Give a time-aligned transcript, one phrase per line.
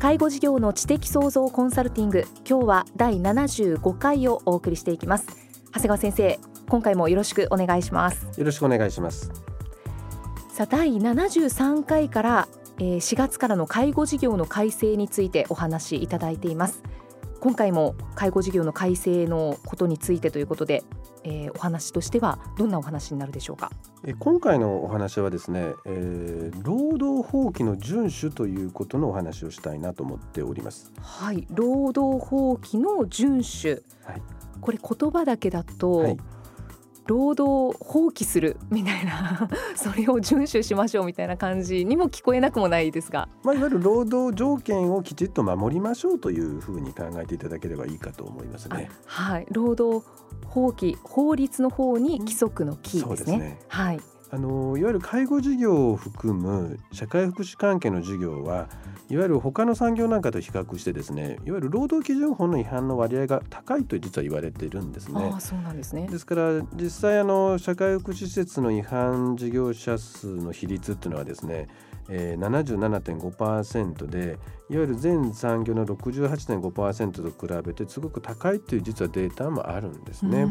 [0.00, 5.26] 介護事業の知的創造コンサルティング今日は第75回をお送りしていきます。
[5.66, 8.26] 長谷川先生今回もよろしくお願いします。
[8.38, 9.30] よろしくお願いします。
[10.48, 12.48] さあ第73回から
[12.78, 16.82] 4月からの介護事業の改正についてお話しいただいています
[17.40, 20.84] 今回も介護事業の改正のことについてということで、
[21.24, 23.70] えー、お話としてはどんなお話になるでしょうか？
[24.04, 30.92] え今回のお話はですね、えー、労働法規の遵守ということのお話をしたいなと思っております。
[31.00, 33.28] はい労働法規の遵
[33.68, 34.22] 守、はい、
[34.60, 36.16] これ言葉だけだと、はい
[37.06, 48.90] 労働放棄するみたいな それを遵守しましょうみたいな感じにも聞こえなくもないですが、まあ、いわゆる労働条件をきちっと守りましょうというふうに考えていただければいいかと思いますね。
[49.06, 50.06] はい、労働
[50.46, 53.32] 法規法律の方に規則の規ですね。
[53.32, 53.58] すね。
[53.68, 54.00] はい
[54.32, 58.68] あのいわゆる介護事業を含む社会福祉関係の事業は
[59.08, 65.32] いわゆる他の産業なんかと比較してですねいわゆる労働基準法の違反の割合が高いと実は言われているんですね。
[65.34, 71.68] あそうなんですねですから実際あの社会福祉施設の違反事業者数の比率っていうのはですね
[72.12, 80.46] えー、77.5%でいわゆる全産業の68.5%と比べてすごく高いという実はデータもあるんですね。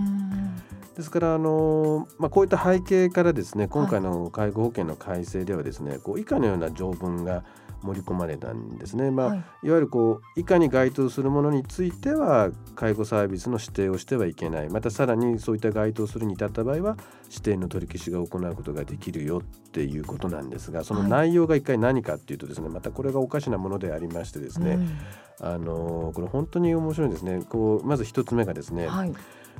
[0.99, 7.45] ですからあの、まあ、こういった背景からですね今回の介護保険の改正ではですね、はい、こう以下のような条文が
[7.81, 9.09] 盛り込まれたんですね。
[9.09, 14.69] まあ、はい、いわゆるこう以下に該当するものについては介護サービスの指定をしてはいけない。
[14.69, 16.97] またさらにそういった該当するに至った場合は
[17.29, 24.99] 指定の取り消しが行うことができるよっていうことなんですがその内容が一回何かっていうとですね、はい、またこれがおかしなものでありましてですね、うん、
[25.39, 27.43] あのこれ本当に面白いですね。
[27.47, 29.13] こうまず一つ目がですね、はい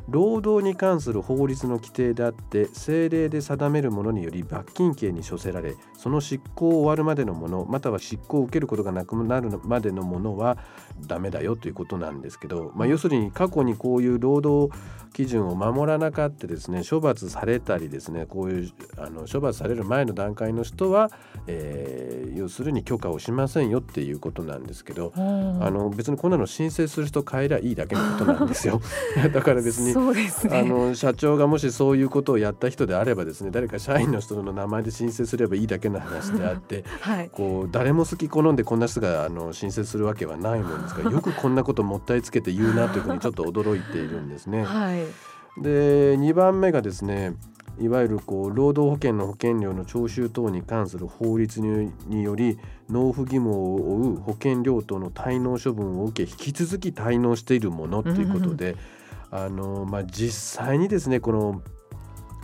[0.08, 10.58] 労働に関する法律の規定であって政令で定めるものにより罰金刑に処せられその執行を終わるまでのものまたは執行を受けることがなくなるまでのものは
[11.02, 14.74] ダメだよということなんですけど、まあ、要するに過去にこういう労働
[15.14, 21.10] 基準を守らなかったですね処罰されたりですねこういうあの処罰される前の段階の人は、
[21.48, 28.82] えー、要するに許可をしませんよっていうことなんですけど、あの別にこんなの申請する人変えりゃいいだけのことなんですよ。
[29.34, 29.89] だから別に、
[30.48, 44.64] ね、あの社長がもしそういうことをやった人であればですね誰か社員の人の名前で申請すればいいだけの話であって、 はい、こう誰も好き好んでこんな人があの申請するわけはないもんですから よくこんなこともったいつけて言うなというふうにちょっと驚いているんですね。
[44.64, 45.04] はい。
[45.62, 47.36] で2番目がですね
[47.80, 58.76] いわゆるこう労働保険の保険料の徴収等に関する法律により納付義務を負う保険料等の滞納処分を受け引き続き滞納しているものということで、
[59.32, 61.62] あのまあ、実際にですねこの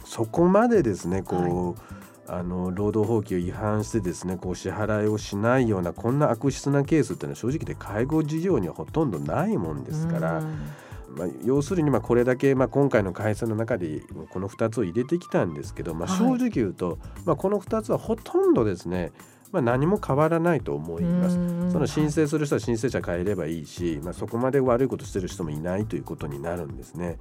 [0.06, 10.44] そこまでですねこう、はい、あの労働法規を違反してですねこう支払いをしないようなこんな悪質なケースっていうのは正直で介護事業にはほとんどないもんですから。
[11.16, 14.01] まあ、要するにまあこれだけまあ今回の改正の中で
[14.31, 19.13] この2つを入れてきたんですけど、まあ、正直言うと、まあ、この2つはほとんどですね
[19.56, 21.36] まあ、何も変わらないと思います。
[21.72, 27.18] その申請する人は申請者変えればいいし、まあ、そこまで悪いことしてる人もいないということになるんですね。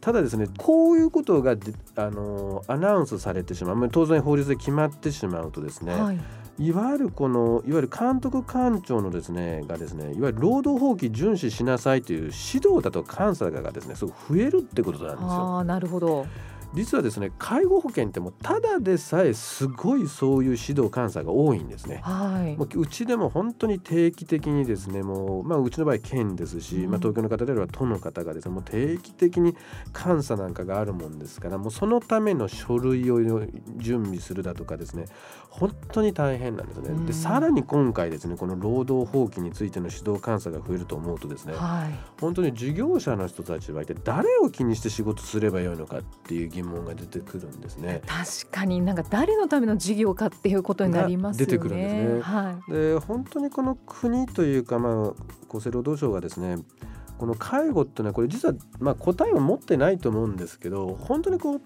[0.00, 1.56] ただですねこういうことが
[1.96, 6.20] あのアナウンスされてしまう当然法律で決まってしまうとですね、はい
[6.60, 12.28] いわゆるこのいわゆる監督官庁のですねがですねいわゆる労働法規遵守しなさいという指
[12.68, 15.58] 導だと監査がですねすごく増えるってことなんですよ。
[15.58, 16.26] あなるほど
[16.74, 22.00] 実はですね介護保険ってもうただでさえすごいそういう指導監査が多いんですね。
[22.02, 29.56] はいもううちでも本当に定期的にですねもう、まあ、うちの場合県ですし、うんまあ、東京の方であれば都の方がですねもう定期的に
[30.04, 33.20] 監査なんかがあるもんですからもうそのための書類を
[33.76, 35.06] 準備するだとかですね
[35.48, 36.90] 本当に大変なんですね。
[36.90, 48.02] うんでさらに今回ですねこの労働法規についての指導監査が増えると思うとですねはい本当に事業者の人たちは一体誰を気にして仕事すればよいのかっていう疑問が出てくるんですね。
[48.06, 51.56] 確かになんか誰のための事業かっていうことになりますよね。
[51.56, 52.72] が出てくるんですねはい。
[52.72, 56.56] で本当にこの国というか、まあ、厚生労働省がですね
[57.18, 61.60] この介護っていうのはこれ実は、まあ、答えは持ってないと思うんですけど本当にこう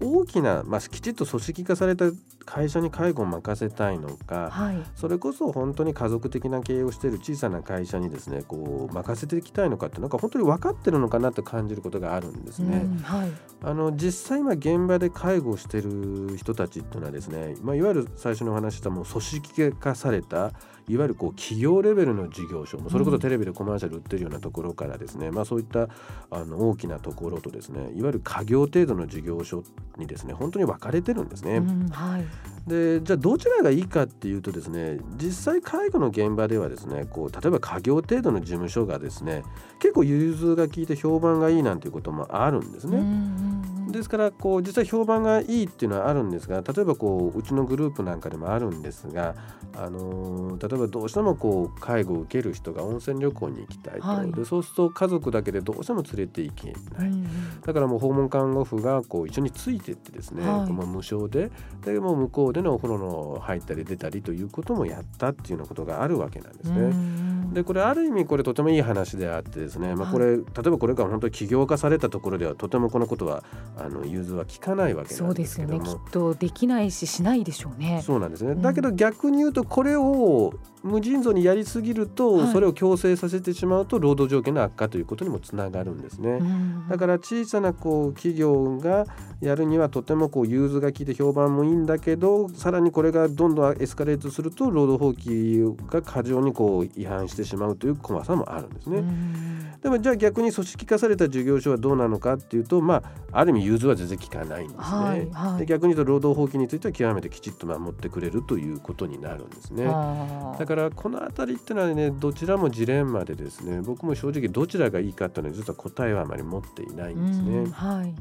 [0.00, 2.06] 大きな、まあ、きちっと組織化された
[2.46, 4.82] 会社に介護を任せたいのかはい。
[4.94, 12.78] それこそ本当に家族的な経営をしている小さな会社にですねこう任せていきたいのかってなんか本当に分かってるのかなと感じることがあるんですね。
[12.78, 13.30] うんはい。
[13.62, 20.52] あの実際今現場で介護をしている人たちっていうのはですね、まあ、いわゆる最初にお話ししたもう組織化された
[20.90, 25.88] いわゆるこう企業レベルの事業所それこそテレビでコマーシャル売ってるようなところからですね、まあ、そういった
[26.30, 29.62] あの大きなところとですねいわゆる家業程度の事業所
[29.96, 31.56] にですね本当に分かれてるんですね。
[31.56, 32.24] うんはい。
[32.66, 39.42] でじゃあどちらがいいかっていうとですね実際介護の現場ではですねこう例えば家業程度の事務所がですね
[39.78, 42.98] 結構融通が効いて評判がいいなんていうこともあるんですね。
[42.98, 43.49] うん
[43.92, 49.34] ですからこう実際評判がいいっていうのはあるんですが例えばこううちのグループなんかでもあるんですが、
[49.76, 54.32] あのー例えばどうしてもこう介護を受ける人が温泉旅行に行きたいと、はい。
[54.32, 57.08] でそうすると家族だけでどうしても連れて行けない。
[57.08, 57.60] うんうん。
[57.60, 60.72] だからもう訪問看護婦がこう一緒についてってですね、はい。
[60.72, 61.50] もう無償で
[61.84, 66.80] でもう向こうでのお風呂の入ったり出たりということもやったっていうようなことがあるわけなんですね。
[66.80, 70.12] うんうんでこれある意味これとてもいい話であってですね、まあ、はい。
[70.12, 73.44] これ、例えばこれから本当に起業化されたところではとてもこのことは
[73.76, 75.84] あの融通は効かないわけなんそうでですけども。
[75.84, 76.00] すよね。
[76.04, 78.02] きっとできないししないでしょうね。
[78.04, 78.62] そうなんですね、うん。
[78.62, 80.52] だけど逆に言うとこれを
[80.82, 82.52] 無尽蔵にやりすぎると、はい。
[82.52, 86.30] それを強制させてしまうと労働条件の悪化ということにもつながるんですね。
[86.30, 86.88] うん。
[86.88, 89.06] だから小さなこう企業が
[89.40, 98.98] やるにはとてもこう融通が利いて評判もいいんだけどさらにこれがどんどんエスカレートすると労働法規が過剰にこう違反してしまうという怖さもあるんですね。
[98.98, 103.02] うんでもじゃあ逆に組織化された事業所はどうなのかっていうとまあ
[103.32, 104.82] ある意味融通は全然効かないんですね。
[104.82, 109.84] はいはいで逆に言うと労働法規については極めてきちっと守ってくれるということになるんですね。
[109.84, 117.58] だからこの辺りってのはねどちらもジレンマでですね僕も正直どちらがいいかっていうのは実は答えはあまり持っていないんですね。
[117.60, 118.14] うんはい。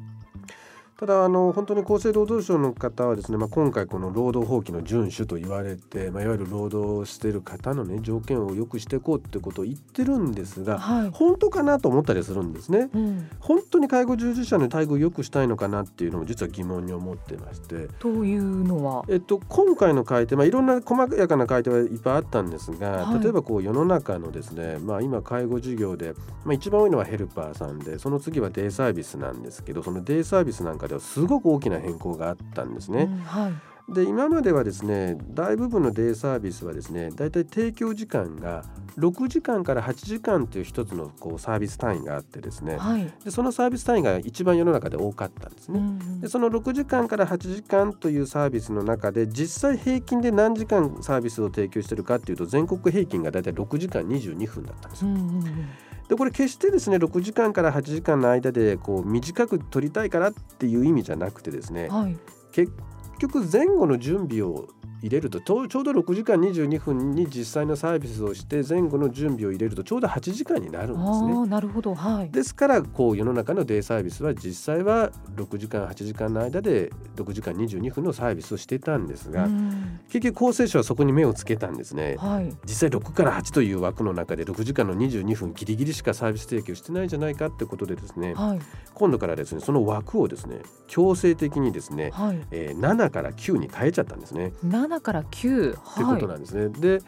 [1.00, 11.10] ただあの本当に厚生労働省の方はですね、まあ、今回この労働法規の遵守と言われて、まあ、いわゆる労働している方のね条件を良くしていこうってことを言ってるんですがはい。
[11.13, 12.90] 本当かなと思ったりするんですね。
[12.94, 13.30] うん。
[13.40, 19.06] 本当に介護従事者の待遇を良くしたいのかなっていうのも実は疑問に思ってまして、というのは？
[19.07, 26.13] えっと、今回の改定、まあ、いろんな細やかな改定はいっぱいあったんですが、はい例えばこう世の中のですね、まあ、今介護事業で、
[26.44, 33.03] まあ、一番多いのはヘルパーさんでその次はデイサービスなんですけどそのデイサービスなんかではすごく大きな変更があったんですね。
[33.03, 33.53] うんはい。
[33.94, 38.63] で今まではですね大部分のデイサービスはですねだいたい提供時間が
[39.00, 43.12] 6時間から8時間という一つのこうサービス単位があってですねはい。
[43.24, 45.80] でそのサービス単位が一番世の中で多かったんですね。
[45.80, 55.09] うんでその6時間から8時間というサービスの中で実際平均で何時間サービスを提供しているかっていうと全国平均がだいたい6時間22分だったんですよ。
[55.09, 55.69] うんうんうん
[56.09, 62.17] でこれ決してですね6時間から8時間の間でこう短く取りたいからっていう意味じゃなくてですねはい。
[62.51, 62.73] 結
[63.19, 64.67] 局前後の準備を
[65.01, 71.48] 入れるとちょうど6時間22分に実際のサービスをして前後の準備を入れるとちょうど8時間になるんですね。
[71.48, 71.96] なるほど。
[71.96, 72.31] はい。
[72.31, 82.15] ですからこう世の中のデイサービスは実際は6時間8時間の間で6時間22分のサービスをしてたんですが、うん結局厚生省はそこに目をつけたんですね。
[82.18, 82.50] はい。
[82.65, 88.60] 実際6から8という枠の中で6時間の22分ギリギリしかサービス提供してないんじゃないかってことでですねはい。
[88.94, 92.39] 今度からですねその枠をですね強制的にですね、はい。
[92.51, 94.53] えー7から9に変えちゃったんですね。
[94.89, 95.69] 七から九。
[95.69, 96.69] ってことなんですね。
[96.69, 97.01] で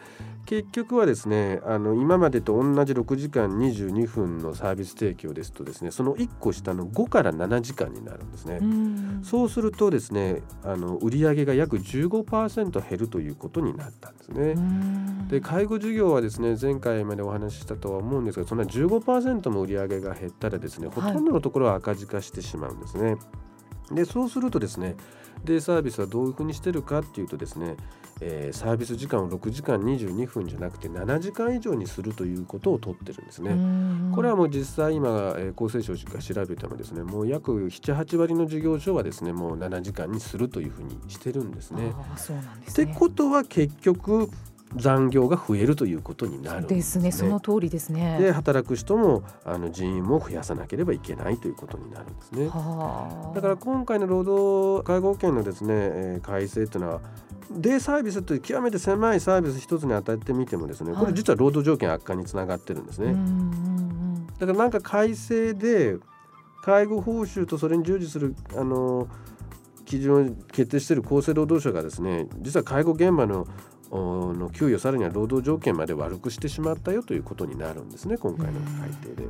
[0.46, 8.58] 結局はですねあの今までと同じ6時間22分のサービス提供ですとですねその1個下の5から7時間になるんですね。
[8.60, 14.54] うんそうするとですねあの売上が約15%減るということになったんですね。
[14.56, 23.16] うんで介護事業はですね前回までお話ししたとは思うんですがそんな15%も売上が減ったらですねほとんどのところは赤字化してしまうんですね。
[23.90, 24.96] でそうするとですね
[25.44, 27.76] デイサービスはどういうふうにしてるかっていうとですね、
[28.20, 33.50] えー、サービス時間を6時間22分じゃなくて7時間以上にするということを取ってるんですね。
[34.14, 41.92] これはもう実際今、えー、厚生省が調べてもですねもう約78割の事業所はですねもう7時間にするというふうにしてるんですね。
[42.16, 44.30] そうなんですねってことは結局
[44.76, 47.12] 残業が増えるということになるですね。
[47.12, 48.18] その通りですね。
[48.20, 52.46] で働く人もあの人員も増やさなければいけないということになるんですね。
[52.46, 57.00] だから今回の労働介護保険のですね、えー、改正というのは
[57.50, 63.14] デイサービスという極めて狭いサービス一つに当たってみてもですねこれ実は労働条件悪化につながってるんですね。
[64.38, 65.98] だからなんか改正で
[66.62, 69.08] 介護報酬とそれに従事するあの
[69.84, 73.46] 基準を決定している厚生労働省がですね実は介護現場の
[73.98, 79.28] の給与さらには労働条件まで悪くしてしまったよということになるんですね今回の改定で。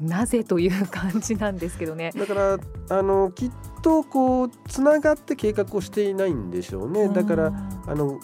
[0.00, 2.12] なぜという感じなんですけどね。
[2.14, 2.58] だから
[2.90, 3.50] あのきっ
[3.82, 7.08] とこうつながって計画をしていないんでしょうね。
[7.08, 7.52] だから
[7.86, 8.20] あの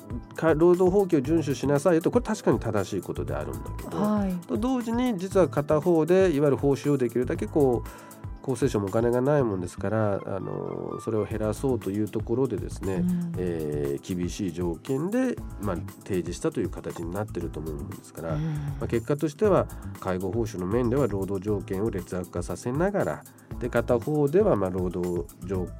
[0.55, 19.67] 労働法規を遵守しなさいとこれ確かに正しいことであるんだけど、はい、と同時に実は片方でいわゆる報酬をできるだけこう厚生省もお金がないもんですからあのそれを減らそうというところでですね、うん、えー、厳しい条件で、まあ、提示したという形になっていると思うんですから、うん、まあ、結果としては
[20.01, 23.25] 介護報酬の面では労働条件を劣悪化させながら
[23.61, 25.25] で片方ではまあ労働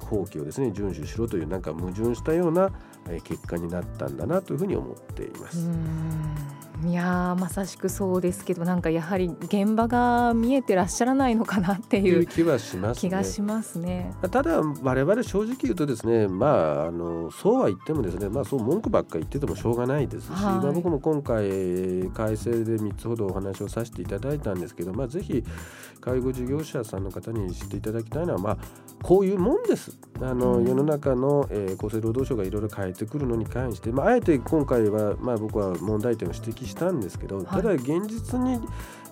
[0.05, 2.71] 法規をですね遵守しろというなんか矛盾したような
[3.23, 5.69] 結果になったんだなというふうに思っています。
[6.85, 14.13] いやまさしくそうですけどなんかやはり現場が見えてらっしゃらないのかなっていう気はします、ね、気がしますね。
[14.29, 21.43] ただ我々正直言うとですねまああのそうは言ってもですねまあそう文句ばっかり言っててもしょうがないですし、はい、まあ、僕も今回
[22.13, 25.43] 改正で3つほどお話をさせていただいたんですけどまあぜひ
[26.01, 28.57] 介護事業者さんの方に知っていただきたいのはまあ
[29.01, 29.97] こういうもんです。
[30.21, 38.59] あの、うん、世の中の、えー、厚生労働省がいろいろ変えてくるのに関して、まあ、あえて今回は、まあ、僕は問題点を指摘したんですけど、ただ現実に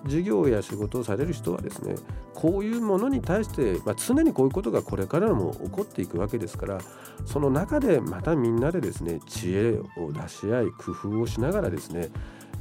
[0.05, 1.95] 事業や仕事をされる人はですね
[2.33, 6.79] こういうものに対して、まあ、常にこういうことがこれからも起こっていくわけですから
[7.25, 12.09] その中でまたみんなでですね知恵を出し合い工夫をしながらですね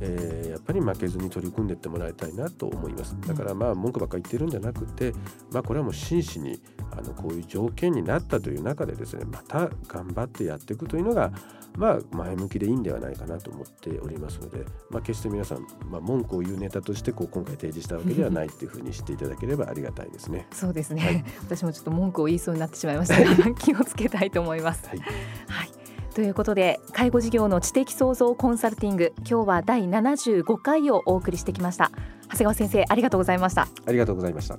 [0.02, 3.14] えー、やっぱり負けずに取り組んでいってもらいたいなと思います。
[3.26, 5.12] だからまあ文句ばっかり言ってるんじゃなくて、
[5.52, 11.32] まあ、これはもう真摯にあのこういう条件になったという中でですねまた頑張ってやっていくというのが
[11.76, 20.46] まあ前向きでいいんではないかなと思っておりますので、まあ、決して皆さん、まあ、文句を言うネタとしてこう今回提示したわけではないというふうに知っていただければありがたいですね。
[20.52, 23.22] そうですね、はい、私もちょっと文句を言いそうになってしまいました。
[23.22, 24.86] が 気をつけたいと思います。
[24.88, 25.70] はい、はい
[26.14, 31.92] ということで介護事業の知的創造コンサルティング今日は第75回をお送りしてきました。
[32.24, 33.68] 長谷川先生ありがとうございました。
[33.86, 34.58] ありがとうございました